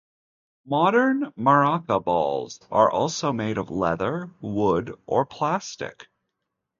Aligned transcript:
Modern 0.65 1.31
maraca 1.37 2.03
balls 2.03 2.59
are 2.71 2.89
also 2.89 3.31
made 3.31 3.59
of 3.59 3.69
leather, 3.69 4.31
wood, 4.41 4.95
or 5.05 5.27
plastic. 5.27 6.07